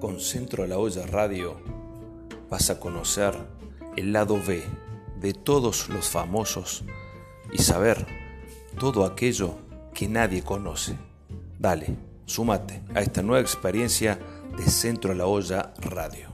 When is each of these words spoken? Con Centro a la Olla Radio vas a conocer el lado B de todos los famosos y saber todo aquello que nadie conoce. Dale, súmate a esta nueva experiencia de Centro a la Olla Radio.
Con 0.00 0.18
Centro 0.18 0.64
a 0.64 0.66
la 0.66 0.78
Olla 0.78 1.04
Radio 1.06 1.60
vas 2.48 2.70
a 2.70 2.80
conocer 2.80 3.34
el 3.98 4.14
lado 4.14 4.40
B 4.42 4.62
de 5.20 5.34
todos 5.34 5.90
los 5.90 6.08
famosos 6.08 6.84
y 7.52 7.58
saber 7.58 8.06
todo 8.78 9.04
aquello 9.04 9.56
que 9.92 10.08
nadie 10.08 10.42
conoce. 10.42 10.96
Dale, 11.58 11.98
súmate 12.24 12.82
a 12.94 13.02
esta 13.02 13.20
nueva 13.20 13.42
experiencia 13.42 14.18
de 14.56 14.64
Centro 14.70 15.12
a 15.12 15.14
la 15.14 15.26
Olla 15.26 15.74
Radio. 15.80 16.30